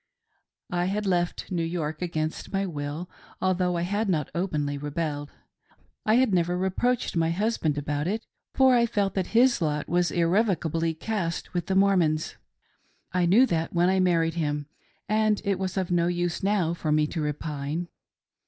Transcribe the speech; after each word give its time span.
I 0.71 0.85
had 0.85 1.05
left 1.05 1.51
New 1.51 1.61
York 1.61 2.01
against 2.01 2.51
my 2.51 2.65
will, 2.65 3.07
although 3.39 3.77
I 3.77 3.83
had 3.83 4.09
not 4.09 4.31
openly 4.33 4.75
rebelled. 4.75 5.29
I 6.07 6.15
had 6.15 6.33
never 6.33 6.57
reproached 6.57 7.15
my 7.15 7.29
husband 7.29 7.77
about 7.77 8.07
it, 8.07 8.25
for 8.55 8.73
I 8.73 8.87
felt 8.87 9.13
that 9.13 9.27
his 9.37 9.61
lot 9.61 9.87
was 9.87 10.09
irrevocably 10.09 10.95
cast 10.95 11.53
with 11.53 11.67
the 11.67 11.75
Mormons: 11.75 12.35
I 13.13 13.27
knew 13.27 13.45
that 13.45 13.73
when 13.73 13.89
I 13.89 13.99
married 13.99 14.33
him, 14.33 14.65
and 15.07 15.39
it 15.45 15.59
was 15.59 15.77
of 15.77 15.91
no 15.91 16.07
use 16.07 16.41
now 16.41 16.73
for 16.73 16.91
me 16.91 17.05
to 17.05 17.21
repine. 17.21 17.87